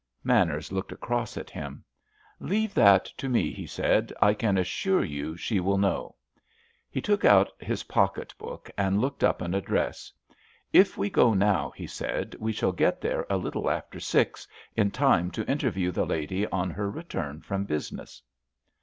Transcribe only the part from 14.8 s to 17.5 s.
time to interview the lady on her return